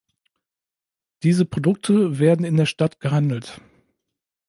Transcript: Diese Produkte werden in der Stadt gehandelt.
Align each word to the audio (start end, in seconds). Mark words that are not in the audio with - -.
Diese 1.21 1.45
Produkte 1.45 2.17
werden 2.17 2.43
in 2.43 2.57
der 2.57 2.65
Stadt 2.65 2.99
gehandelt. 3.01 3.61